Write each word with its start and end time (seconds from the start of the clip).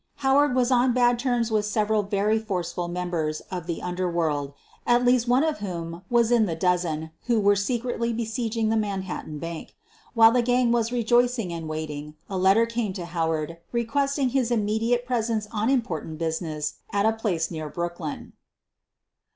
Howard 0.25 0.55
was 0.55 0.71
on 0.71 0.93
bad 0.93 1.19
terms 1.19 1.51
with 1.51 1.63
several 1.63 2.01
very 2.01 2.39
force 2.39 2.73
ful 2.73 2.87
members 2.87 3.39
of 3.51 3.67
the 3.67 3.83
underworld, 3.83 4.55
at 4.83 5.05
least 5.05 5.27
one 5.27 5.43
of 5.43 5.59
whom 5.59 6.01
was 6.09 6.31
in 6.31 6.47
the 6.47 6.55
dozen 6.55 7.11
who 7.27 7.39
were 7.39 7.55
secretly 7.55 8.11
besieging 8.11 8.69
the 8.69 8.75
Manhattan 8.75 9.37
Bank. 9.37 9.75
While 10.15 10.31
the 10.31 10.41
gang 10.41 10.71
was 10.71 10.91
rejoicing 10.91 11.53
and 11.53 11.69
waiting, 11.69 12.15
a 12.31 12.37
letter 12.39 12.65
came 12.65 12.93
to 12.93 13.05
Howard 13.05 13.59
requesting 13.71 14.29
his 14.29 14.49
immediate 14.49 15.05
presence 15.05 15.47
on 15.51 15.69
important 15.69 16.17
business 16.17 16.77
at 16.91 17.05
a 17.05 17.13
place 17.13 17.51
near 17.51 17.69
Brooklyn. 17.69 18.33